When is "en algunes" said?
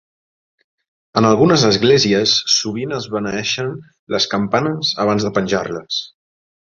1.21-1.65